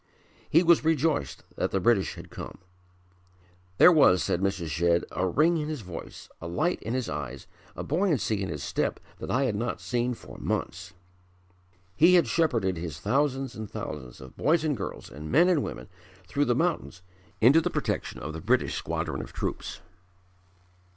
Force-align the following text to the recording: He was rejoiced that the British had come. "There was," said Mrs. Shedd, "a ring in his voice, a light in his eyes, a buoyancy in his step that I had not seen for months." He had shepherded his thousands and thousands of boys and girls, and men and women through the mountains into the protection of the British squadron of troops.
He 0.49 0.63
was 0.63 0.83
rejoiced 0.83 1.43
that 1.57 1.69
the 1.69 1.79
British 1.79 2.15
had 2.15 2.31
come. 2.31 2.57
"There 3.77 3.91
was," 3.91 4.23
said 4.23 4.41
Mrs. 4.41 4.69
Shedd, 4.69 5.05
"a 5.11 5.27
ring 5.27 5.57
in 5.57 5.69
his 5.69 5.81
voice, 5.81 6.27
a 6.41 6.47
light 6.47 6.81
in 6.81 6.95
his 6.95 7.07
eyes, 7.07 7.45
a 7.75 7.83
buoyancy 7.83 8.41
in 8.41 8.49
his 8.49 8.63
step 8.63 8.99
that 9.19 9.29
I 9.29 9.43
had 9.43 9.53
not 9.55 9.79
seen 9.79 10.15
for 10.15 10.39
months." 10.39 10.93
He 11.95 12.15
had 12.15 12.25
shepherded 12.25 12.77
his 12.77 12.99
thousands 12.99 13.53
and 13.53 13.69
thousands 13.69 14.21
of 14.21 14.35
boys 14.35 14.63
and 14.63 14.75
girls, 14.75 15.11
and 15.11 15.31
men 15.31 15.47
and 15.47 15.61
women 15.61 15.87
through 16.27 16.45
the 16.45 16.55
mountains 16.55 17.03
into 17.39 17.61
the 17.61 17.69
protection 17.69 18.19
of 18.21 18.33
the 18.33 18.41
British 18.41 18.73
squadron 18.73 19.21
of 19.21 19.33
troops. 19.33 19.81